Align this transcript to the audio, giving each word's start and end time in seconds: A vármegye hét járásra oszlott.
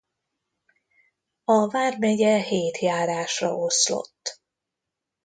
A 1.45 1.67
vármegye 1.69 2.37
hét 2.41 2.77
járásra 2.77 3.55
oszlott. 3.55 4.41